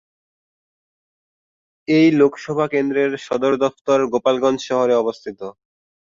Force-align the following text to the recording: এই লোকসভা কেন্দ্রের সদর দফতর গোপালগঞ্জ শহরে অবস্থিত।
এই 1.87 2.07
লোকসভা 2.11 2.65
কেন্দ্রের 2.67 3.11
সদর 3.25 3.53
দফতর 3.63 3.99
গোপালগঞ্জ 4.13 4.59
শহরে 4.69 4.93
অবস্থিত। 4.95 5.39